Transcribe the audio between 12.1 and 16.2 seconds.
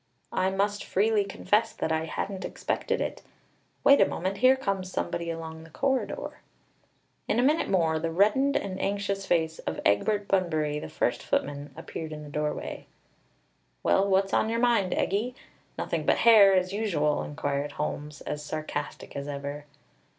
in the doorway. "Well, what's on your mind, Eggie? Nothing but